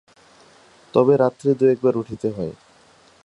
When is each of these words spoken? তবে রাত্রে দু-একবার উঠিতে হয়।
তবে 0.93 1.13
রাত্রে 1.17 1.49
দু-একবার 1.53 1.93
উঠিতে 1.97 2.27
হয়। 2.29 2.53